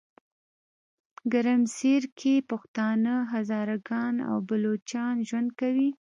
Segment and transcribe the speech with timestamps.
[1.33, 5.89] ګرمسیرکې پښتانه، هزاره ګان او بلوچان ژوند کوي.